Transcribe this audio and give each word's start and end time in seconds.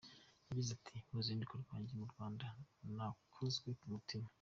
Yagize 0.47 0.69
ati 0.77 0.93
“Mu 1.07 1.17
ruzinduko 1.19 1.53
rwanjye 1.63 1.91
mu 1.99 2.05
Rwanda, 2.11 2.45
nakozwe 2.95 3.69
ku 3.79 3.85
mutima. 3.93 4.27